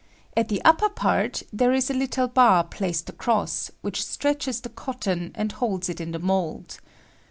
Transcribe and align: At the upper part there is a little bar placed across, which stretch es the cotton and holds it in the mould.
At 0.35 0.47
the 0.49 0.63
upper 0.65 0.89
part 0.89 1.43
there 1.53 1.71
is 1.73 1.91
a 1.91 1.93
little 1.93 2.27
bar 2.27 2.63
placed 2.63 3.07
across, 3.07 3.69
which 3.81 4.03
stretch 4.03 4.47
es 4.47 4.59
the 4.59 4.69
cotton 4.69 5.31
and 5.35 5.51
holds 5.51 5.89
it 5.89 6.01
in 6.01 6.11
the 6.11 6.17
mould. 6.17 6.79